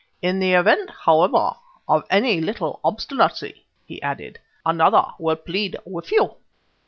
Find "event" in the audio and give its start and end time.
0.55-0.89